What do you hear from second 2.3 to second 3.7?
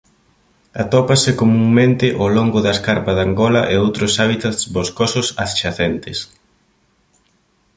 longo da escarpa de Angola